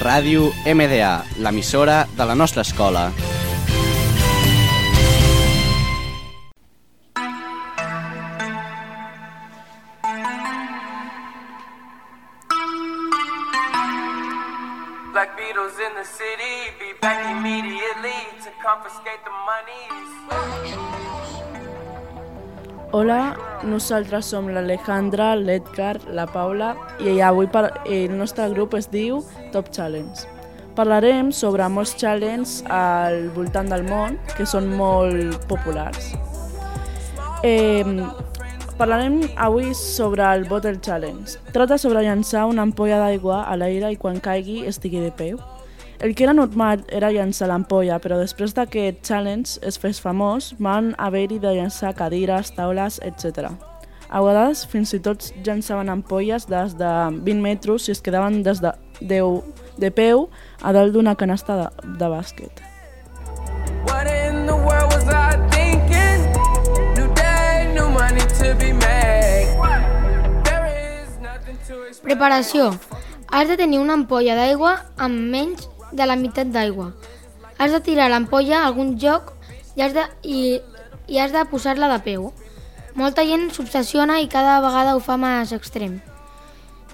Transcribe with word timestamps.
Ràdio 0.00 0.46
MDA, 0.64 1.26
l'emissora 1.44 2.06
de 2.16 2.24
la 2.24 2.34
nostra 2.34 2.62
escola. 2.62 3.10
Black 15.12 15.36
Beatles 15.36 15.76
in 15.84 15.92
the 16.00 16.06
city, 16.08 16.72
be 16.80 16.96
back 17.02 17.20
immediately 17.36 18.20
to 18.40 18.50
confiscate 18.64 19.20
the 19.28 19.34
monies. 19.44 20.89
Hola, 22.92 23.36
nosaltres 23.62 24.26
som 24.32 24.48
l'Alejandra, 24.50 25.36
l'Edgar, 25.38 26.00
la 26.10 26.24
Paula 26.26 26.72
i 26.98 27.20
avui 27.22 27.46
par- 27.46 27.84
el 27.86 28.16
nostre 28.18 28.48
grup 28.50 28.74
es 28.74 28.88
diu 28.90 29.20
Top 29.52 29.70
Challenge. 29.70 30.26
Parlarem 30.74 31.30
sobre 31.30 31.68
molts 31.68 31.94
challenges 31.96 32.64
al 32.70 33.28
voltant 33.36 33.70
del 33.70 33.84
món 33.86 34.18
que 34.36 34.46
són 34.46 34.66
molt 34.74 35.46
populars. 35.46 36.10
Eh, 37.44 37.84
parlarem 38.78 39.20
avui 39.36 39.70
sobre 39.74 40.26
el 40.34 40.48
Bottle 40.48 40.80
Challenge. 40.80 41.38
Trata 41.52 41.78
sobre 41.78 42.02
llançar 42.02 42.46
una 42.46 42.62
ampolla 42.62 42.98
d'aigua 42.98 43.44
a 43.44 43.56
l'aire 43.56 43.92
i 43.92 43.96
quan 43.96 44.18
caigui 44.18 44.64
estigui 44.66 45.00
de 45.00 45.12
peu. 45.12 45.38
El 46.00 46.14
que 46.14 46.24
era 46.24 46.32
normal 46.32 46.80
era 46.88 47.10
llançar 47.12 47.50
l'ampolla, 47.50 47.98
però 48.00 48.16
després 48.16 48.54
d'aquest 48.56 49.02
challenge 49.04 49.58
es 49.68 49.76
fes 49.76 49.98
famós, 50.00 50.54
van 50.56 50.94
haver-hi 50.96 51.36
de 51.42 51.50
llançar 51.52 51.90
cadires, 51.98 52.54
taules, 52.56 52.96
etc. 53.04 53.50
A 54.08 54.22
vegades 54.24 54.62
fins 54.64 54.94
i 54.96 55.00
tot 55.04 55.26
llançaven 55.44 55.92
ampolles 55.92 56.46
des 56.48 56.72
de 56.80 56.92
20 57.20 57.44
metres 57.44 57.88
i 57.88 57.92
es 57.92 58.00
quedaven 58.00 58.40
des 58.46 58.62
de 58.64 58.72
10 59.12 59.44
de 59.76 59.90
peu 59.92 60.24
a 60.62 60.72
dalt 60.72 60.96
d'una 60.96 61.14
canasta 61.20 61.58
de, 61.60 61.68
de 62.00 62.08
bàsquet. 62.08 62.64
What 63.84 64.08
in 64.08 64.46
the 64.48 64.56
world 64.56 64.88
was 64.96 65.04
I 65.04 65.36
thinking? 65.52 66.24
New 66.96 67.12
day, 67.12 67.68
new 67.76 67.90
money 67.92 68.24
to 68.40 68.56
be 68.56 68.72
made. 68.72 69.52
There 70.48 70.64
is 70.64 71.12
nothing 71.20 71.60
to 71.68 71.84
explain. 71.84 72.08
Preparació. 72.08 72.72
Has 73.30 73.46
de 73.46 73.54
tenir 73.60 73.78
una 73.78 73.94
ampolla 73.94 74.34
d'aigua 74.34 74.72
amb 74.98 75.28
menys 75.30 75.69
de 75.92 76.06
la 76.06 76.16
meitat 76.16 76.50
d'aigua. 76.52 76.90
Has 77.58 77.72
de 77.74 77.80
tirar 77.84 78.08
l'ampolla 78.10 78.60
a 78.60 78.68
algun 78.68 78.96
lloc 79.00 79.34
i 79.76 79.82
has 79.84 79.94
de, 79.96 80.04
i, 80.22 80.60
i 81.08 81.18
has 81.18 81.34
de 81.34 81.44
posar-la 81.50 81.90
de 81.92 81.98
peu. 82.04 82.30
Molta 82.98 83.24
gent 83.26 83.50
s'obsessiona 83.54 84.20
i 84.20 84.28
cada 84.28 84.58
vegada 84.64 84.96
ho 84.96 85.02
fa 85.04 85.18
més 85.20 85.52
extrem. 85.56 86.00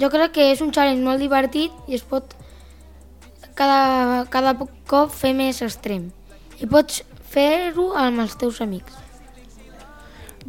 Jo 0.00 0.10
crec 0.10 0.34
que 0.34 0.50
és 0.50 0.62
un 0.64 0.72
challenge 0.74 1.04
molt 1.06 1.22
divertit 1.22 1.72
i 1.86 1.94
es 1.94 2.02
pot 2.02 2.34
cada, 3.54 4.26
cada 4.30 4.56
cop 4.90 5.12
fer 5.14 5.32
més 5.36 5.62
extrem. 5.62 6.10
I 6.58 6.66
pots 6.70 7.02
fer-ho 7.34 7.92
amb 7.98 8.24
els 8.24 8.34
teus 8.38 8.60
amics. 8.64 9.00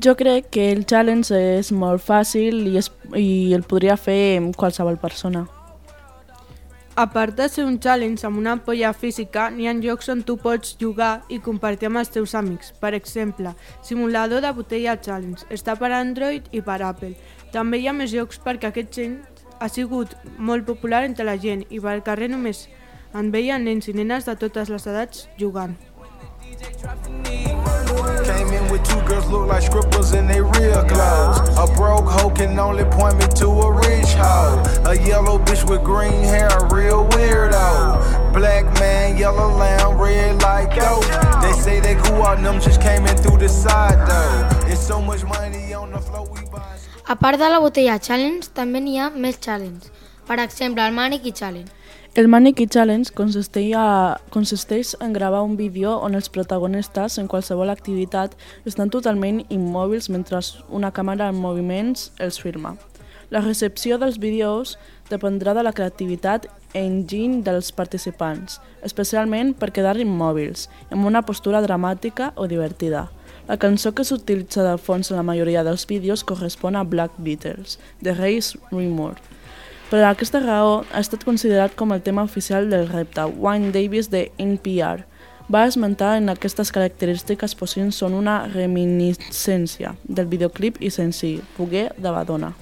Jo 0.01 0.15
crec 0.19 0.49
que 0.51 0.71
el 0.73 0.83
challenge 0.89 1.37
és 1.59 1.71
molt 1.71 2.03
fàcil 2.03 2.65
i, 2.67 2.77
es, 2.81 2.89
i 3.15 3.53
el 3.55 3.63
podria 3.63 3.95
fer 3.95 4.41
qualsevol 4.57 4.97
persona. 4.99 5.45
A 6.97 7.11
part 7.11 7.35
de 7.35 7.49
ser 7.49 7.65
un 7.67 7.75
challenge 7.83 8.23
amb 8.23 8.37
una 8.39 8.53
ampolla 8.55 8.93
física, 8.95 9.49
n'hi 9.51 9.65
ha 9.67 9.73
llocs 9.75 10.07
on 10.13 10.21
tu 10.23 10.37
pots 10.39 10.77
jugar 10.79 11.25
i 11.27 11.41
compartir 11.43 11.89
amb 11.89 11.99
els 11.99 12.11
teus 12.13 12.31
amics. 12.39 12.69
Per 12.79 12.93
exemple, 12.95 13.51
simulador 13.83 14.39
de 14.45 14.51
botella 14.55 14.93
challenge. 14.95 15.43
Està 15.51 15.75
per 15.75 15.91
Android 15.91 16.47
i 16.55 16.61
per 16.63 16.79
Apple. 16.87 17.17
També 17.51 17.81
hi 17.81 17.89
ha 17.89 17.93
més 17.97 18.15
llocs 18.15 18.39
perquè 18.39 18.71
aquest 18.71 18.95
gent 18.95 19.17
ha 19.59 19.67
sigut 19.67 20.15
molt 20.37 20.63
popular 20.71 21.03
entre 21.03 21.27
la 21.27 21.35
gent 21.35 21.65
i 21.67 21.81
pel 21.83 21.99
carrer 22.07 22.31
només 22.31 22.69
en 23.11 23.27
veien 23.35 23.67
nens 23.67 23.91
i 23.91 23.97
nenes 23.99 24.31
de 24.31 24.39
totes 24.39 24.71
les 24.71 24.87
edats 24.87 25.27
jugant. 25.35 25.75
Came 28.25 28.53
in 28.53 28.71
with 28.71 28.83
two 28.87 29.01
girls 29.07 29.27
look 29.27 29.47
like 29.47 29.63
in 30.15 30.27
real 30.27 30.83
clothes. 30.85 31.57
A 31.57 31.65
broke 31.75 32.05
hoe 32.05 32.31
can 32.31 32.57
only 32.59 32.85
point 32.85 33.17
me 33.17 33.27
to 33.35 33.47
a 33.47 33.71
rich 33.71 34.13
hoe. 34.15 34.61
A 34.85 34.95
yellow 34.95 35.37
bitch 35.39 35.67
with 35.69 35.83
green 35.83 36.23
hair, 36.23 36.49
goat. 40.63 41.03
They 41.43 41.53
say 41.63 41.79
they 41.81 41.95
grew 41.95 42.23
on 42.23 42.43
them, 42.43 42.61
just 42.61 42.81
came 42.81 43.05
in 43.05 43.17
through 43.17 43.39
the 43.39 43.49
side 43.49 43.99
though. 44.07 44.71
It's 44.71 44.79
so 44.79 45.01
much 45.01 45.23
money 45.23 45.73
on 45.73 45.91
the 45.91 45.99
floor, 45.99 46.27
we 46.31 46.41
buy. 46.49 46.77
A 47.07 47.15
part 47.15 47.37
de 47.37 47.49
la 47.49 47.59
botella 47.59 47.99
challenge, 47.99 48.47
també 48.55 48.79
n'hi 48.81 48.97
ha 48.97 49.11
més 49.11 49.37
challenge. 49.37 49.91
Per 50.25 50.39
exemple, 50.39 50.81
el 50.81 50.93
Mannequin 50.93 51.33
Challenge. 51.33 51.69
El 52.15 52.29
Mannequin 52.31 52.69
Challenge 52.69 53.11
consisteix, 53.13 53.73
a, 53.75 54.17
consisteix 54.31 54.95
en 55.03 55.13
gravar 55.13 55.43
un 55.43 55.57
vídeo 55.59 55.97
on 55.99 56.15
els 56.15 56.31
protagonistes 56.31 57.19
en 57.19 57.27
qualsevol 57.27 57.69
activitat 57.69 58.33
estan 58.65 58.89
totalment 58.89 59.43
immòbils 59.51 60.07
mentre 60.09 60.39
una 60.69 60.93
càmera 60.95 61.27
en 61.29 61.35
moviments 61.35 62.09
els 62.17 62.39
filma. 62.39 62.77
La 63.29 63.41
recepció 63.43 63.99
dels 63.99 64.17
vídeos 64.17 64.77
dependrà 65.11 65.53
de 65.53 65.61
la 65.67 65.73
creativitat 65.75 66.47
enginy 66.75 67.41
dels 67.45 67.71
participants, 67.75 68.59
especialment 68.83 69.53
per 69.57 69.71
quedar 69.71 69.95
immòbils, 69.97 70.67
amb 70.91 71.07
una 71.07 71.23
postura 71.25 71.63
dramàtica 71.65 72.33
o 72.35 72.49
divertida. 72.51 73.07
La 73.47 73.57
cançó 73.61 73.93
que 73.95 74.03
s'utilitza 74.05 74.65
de 74.65 74.75
fons 74.77 75.11
en 75.11 75.17
la 75.17 75.27
majoria 75.27 75.63
dels 75.63 75.87
vídeos 75.87 76.25
correspon 76.27 76.75
a 76.75 76.83
Black 76.83 77.15
Beatles, 77.17 77.79
de 78.01 78.13
Race 78.17 78.57
Rumor, 78.71 79.21
per 79.89 80.01
aquesta 80.01 80.39
raó, 80.41 80.79
ha 80.91 80.99
estat 81.03 81.21
considerat 81.27 81.75
com 81.77 81.93
el 81.93 82.01
tema 82.01 82.23
oficial 82.25 82.71
del 82.71 82.87
repte 82.89 83.27
Wine 83.29 83.69
Davis 83.71 84.09
de 84.09 84.31
NPR. 84.41 85.05
Va 85.45 85.67
esmentar 85.69 86.15
en 86.17 86.33
aquestes 86.33 86.73
característiques 86.73 87.53
possibles 87.53 88.01
són 88.01 88.17
una 88.17 88.39
reminiscència 88.49 89.93
del 90.03 90.31
videoclip 90.31 90.81
i 90.81 90.89
senzill, 90.89 91.43
Poguer 91.55 91.91
de 92.01 92.09
Badona. 92.09 92.55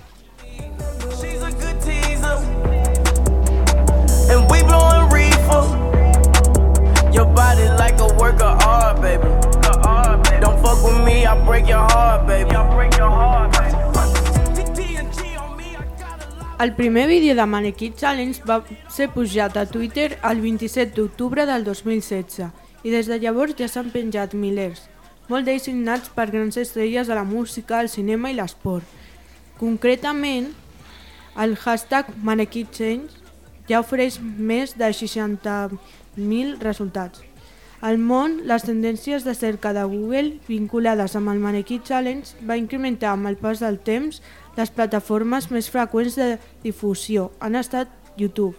A 8.24 8.26
work 8.26 8.42
of 8.42 8.66
art, 8.66 9.02
baby. 9.02 9.28
Don't 10.40 10.60
fuck 10.62 10.84
with 10.84 11.04
me, 11.04 11.26
I 11.26 11.36
break 11.46 11.68
your 11.68 11.80
heart, 11.80 12.28
baby. 12.28 12.56
A. 12.56 12.64
El 16.60 16.76
primer 16.76 17.08
vídeo 17.08 17.36
de 17.36 17.46
Mannequin 17.46 17.94
Challenge 17.94 18.42
va 18.48 18.64
ser 18.88 19.10
pujat 19.10 19.58
a 19.58 19.66
Twitter 19.66 20.18
el 20.24 20.40
27 20.40 20.96
d'octubre 20.96 21.46
del 21.46 21.66
2016 21.66 22.46
i 22.84 22.92
des 22.94 23.10
de 23.12 23.18
llavors 23.20 23.58
ja 23.60 23.68
s'han 23.68 23.90
penjat 23.92 24.34
milers, 24.34 24.86
molt 25.28 25.46
d'ells 25.46 25.68
signats 25.68 26.14
per 26.14 26.30
grans 26.32 26.56
estrelles 26.58 27.08
de 27.08 27.16
la 27.16 27.26
música, 27.28 27.82
el 27.82 27.90
cinema 27.90 28.32
i 28.32 28.38
l'esport. 28.38 28.86
Concretament, 29.60 30.54
el 31.36 31.58
hashtag 31.58 32.16
Mannequin 32.24 32.72
Change 32.72 33.12
ja 33.68 33.84
ofereix 33.84 34.22
més 34.22 34.78
de 34.80 34.88
60.000 34.88 36.64
resultats. 36.64 37.33
Al 37.84 37.98
món, 38.00 38.38
les 38.48 38.64
tendències 38.64 39.26
de 39.28 39.34
cerca 39.36 39.74
de 39.76 39.82
Google 39.92 40.38
vinculades 40.48 41.18
amb 41.20 41.34
el 41.34 41.42
Mannequin 41.44 41.82
Challenge 41.84 42.46
va 42.48 42.56
incrementar 42.56 43.10
amb 43.12 43.28
el 43.28 43.36
pas 43.36 43.60
del 43.60 43.76
temps 43.76 44.22
les 44.56 44.72
plataformes 44.72 45.50
més 45.52 45.68
freqüents 45.74 46.16
de 46.16 46.28
difusió 46.64 47.26
han 47.44 47.60
estat 47.60 47.92
YouTube, 48.16 48.56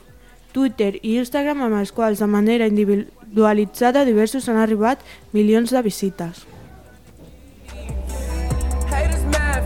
Twitter 0.52 0.98
i 1.00 1.14
Instagram 1.22 1.64
amb 1.64 1.80
els 1.80 1.94
quals 1.96 2.20
de 2.20 2.28
manera 2.28 2.68
individualitzada 2.68 4.04
diversos 4.04 4.50
han 4.52 4.60
arribat 4.60 5.00
milions 5.32 5.72
de 5.72 5.82
visites. 5.88 6.44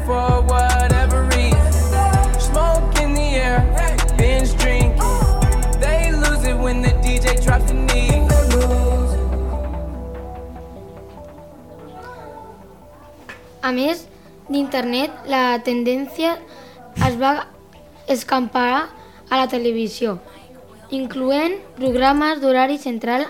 For 0.06 0.37
A 13.68 13.72
més 13.76 14.06
d'internet, 14.48 15.12
la 15.28 15.58
tendència 15.60 16.38
es 17.04 17.16
va 17.20 17.32
escampar 18.08 18.88
a 19.28 19.40
la 19.40 19.48
televisió, 19.52 20.14
incloent 20.88 21.58
programes 21.76 22.40
d'horari 22.40 22.78
central 22.80 23.26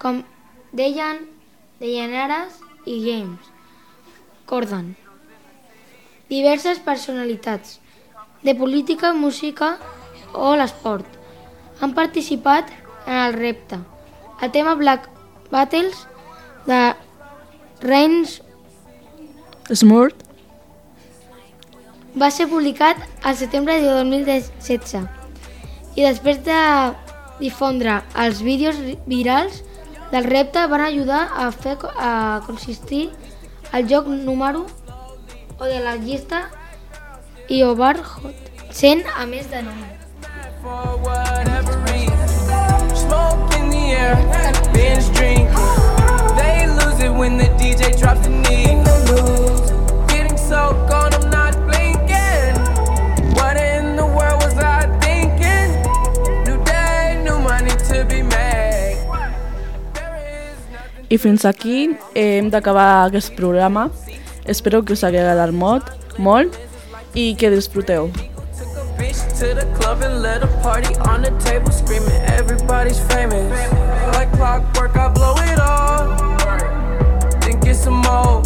com 0.00 0.22
deien 0.72 1.26
Deienares 1.82 2.56
i 2.88 2.96
James 3.04 3.50
Corden. 4.48 4.94
Diverses 6.30 6.80
personalitats 6.80 7.76
de 8.46 8.54
política, 8.56 9.12
música 9.12 9.74
o 10.32 10.54
l'esport 10.56 11.20
han 11.82 11.92
participat 11.92 12.72
en 13.04 13.20
el 13.26 13.36
repte. 13.36 13.82
El 14.40 14.50
tema 14.56 14.78
Black 14.80 15.10
Battles 15.52 16.06
de 16.64 16.80
Reigns 17.84 18.40
Smurt 19.72 20.20
va 22.20 22.28
ser 22.30 22.44
publicat 22.50 22.98
al 23.24 23.36
setembre 23.38 23.78
de 23.80 23.94
2016 23.96 25.06
i 25.96 26.04
després 26.04 26.42
de 26.44 26.58
difondre 27.38 28.02
els 28.20 28.42
vídeos 28.44 28.76
virals 29.08 29.62
del 30.12 30.28
repte 30.28 30.66
van 30.68 30.84
ajudar 30.84 31.22
a 31.32 31.48
fer 31.50 31.78
a 31.96 32.42
consistir 32.46 33.08
el 33.72 33.88
joc 33.88 34.06
número 34.06 34.66
o 35.58 35.64
de 35.64 35.80
la 35.80 35.96
llista 35.96 36.44
i 37.48 37.62
Obar 37.64 37.96
Hot, 37.96 38.52
sent 38.70 39.02
a 39.16 39.24
més 39.26 39.48
de 39.48 39.62
nom. 39.62 39.80
Smoke 42.94 43.56
in 43.58 43.70
the 43.70 43.96
air, 43.96 44.14
binge 44.72 45.10
drinking. 45.16 45.48
They 46.36 46.66
lose 46.68 47.00
it 47.00 47.12
when 47.12 47.36
the 47.36 47.48
DJ 47.60 47.98
drops 47.98 48.22
the 48.22 48.30
knee. 48.30 48.63
I 61.14 61.18
fins 61.22 61.44
aquí 61.46 61.94
hem 62.18 62.48
d'acabar 62.50 63.06
aquest 63.06 63.36
programa. 63.36 63.84
Espero 64.50 64.80
que 64.82 64.94
us 64.96 65.04
hagi 65.06 65.20
agradat 65.20 65.52
molt, 65.54 65.92
molt 66.18 66.56
i 67.14 67.34
que 67.38 67.50
disfruteu. 67.54 68.08
To 69.38 69.52
the 69.54 69.66
club 69.78 70.02
and 70.02 70.22
let 70.22 70.42
a 70.42 70.48
party 70.62 70.94
on 71.10 71.22
the 71.22 71.30
table, 71.44 71.70
screaming 71.70 72.22
everybody's 72.38 72.98
famous. 73.12 73.50
Like 74.14 74.30
clockwork, 74.32 74.96
I 74.96 75.08
blow 75.08 75.34
it 75.38 75.58
all. 75.58 76.14
Then 77.40 77.58
get 77.60 77.76
some 77.76 77.98
more. 78.02 78.42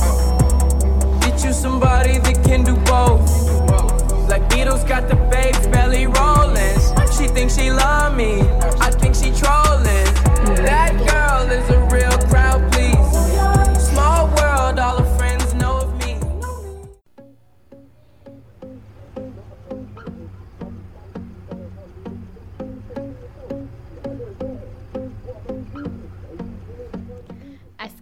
Get 1.21 1.45
you 1.45 1.53
somebody 1.53 2.19
that 2.19 2.43
can 2.45 2.65
do 2.65 2.75
both. 2.89 3.29
Like 4.29 4.49
Beatles 4.49 4.87
got 4.89 5.09
the 5.09 5.17
babes 5.33 5.67
belly 5.69 6.07
rolling. 6.07 6.77
She 7.17 7.29
thinks 7.29 7.57
she 7.57 7.71
love 7.71 8.17
me. 8.17 8.48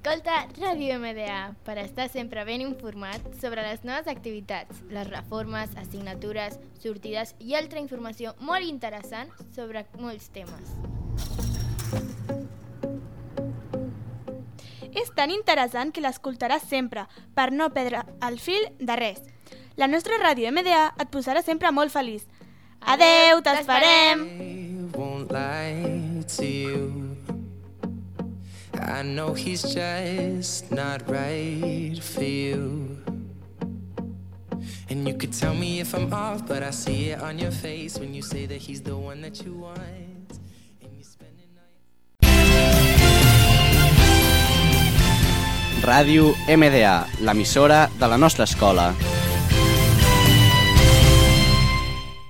Escolta 0.07 0.47
Ràdio 0.55 1.01
MDA 1.01 1.57
per 1.67 1.81
estar 1.83 2.05
sempre 2.07 2.45
ben 2.47 2.61
informat 2.63 3.25
sobre 3.41 3.65
les 3.67 3.81
noves 3.83 4.07
activitats, 4.07 4.85
les 4.87 5.09
reformes, 5.11 5.73
assignatures, 5.75 6.61
sortides 6.79 7.33
i 7.43 7.57
altra 7.59 7.81
informació 7.83 8.37
molt 8.39 8.63
interessant 8.63 9.33
sobre 9.57 9.83
molts 9.99 10.29
temes. 10.31 10.77
És 14.95 15.11
tan 15.19 15.35
interessant 15.35 15.91
que 15.91 16.05
l'escoltaràs 16.05 16.69
sempre, 16.71 17.09
per 17.35 17.49
no 17.51 17.67
perdre 17.75 18.05
el 18.29 18.39
fil 18.39 18.69
de 18.79 18.99
res. 19.03 19.19
La 19.75 19.91
nostra 19.91 20.21
ràdio 20.23 20.55
MDA 20.55 20.85
et 21.03 21.11
posarà 21.11 21.43
sempre 21.43 21.75
molt 21.75 21.91
feliç. 21.91 22.23
Adeu, 22.79 23.43
t'esperem! 23.43 24.23
I 24.39 24.87
won't 24.95 25.35
lie 25.35 26.23
to 26.37 26.47
you. 26.47 27.06
I 28.89 29.03
know 29.03 29.35
he's 29.35 29.63
just 29.75 30.71
not 30.71 31.11
right 31.11 31.99
for 32.01 32.23
you. 32.23 32.97
And 34.89 35.09
you 35.09 35.15
could 35.15 35.33
tell 35.33 35.55
me 35.55 35.81
if 35.81 35.93
I'm 35.93 36.15
off, 36.15 36.47
but 36.47 36.63
I 36.63 36.71
see 36.71 37.11
it 37.11 37.21
on 37.21 37.39
your 37.39 37.51
face 37.51 37.99
when 37.99 38.15
you 38.15 38.23
say 38.23 38.47
that 38.47 38.59
he's 38.59 38.83
the 38.83 38.97
one 38.97 39.21
that 39.23 39.45
you 39.45 39.55
want. 39.55 40.07
Ràdio 45.83 46.35
MDA, 46.49 47.07
l'emissora 47.21 47.89
de 47.99 48.09
la 48.09 48.17
nostra 48.17 48.43
escola. 48.45 49.16